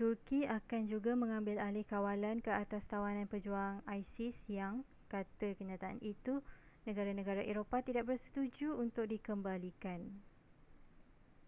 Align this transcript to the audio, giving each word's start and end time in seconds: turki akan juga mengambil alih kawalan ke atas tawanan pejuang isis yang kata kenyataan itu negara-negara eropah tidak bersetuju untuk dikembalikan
turki 0.00 0.40
akan 0.58 0.82
juga 0.92 1.12
mengambil 1.22 1.56
alih 1.66 1.84
kawalan 1.92 2.38
ke 2.40 2.48
atas 2.62 2.82
tawanan 2.92 3.26
pejuang 3.32 3.74
isis 3.98 4.32
yang 4.58 4.74
kata 5.12 5.48
kenyataan 5.60 5.98
itu 6.12 6.34
negara-negara 6.88 7.42
eropah 7.50 7.82
tidak 7.88 8.04
bersetuju 8.16 8.68
untuk 8.84 9.04
dikembalikan 9.12 10.00